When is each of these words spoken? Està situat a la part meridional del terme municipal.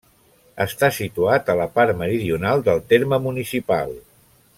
Està 0.63 0.87
situat 0.95 1.51
a 1.53 1.57
la 1.59 1.67
part 1.77 1.99
meridional 1.99 2.65
del 2.71 2.81
terme 2.95 3.21
municipal. 3.27 3.95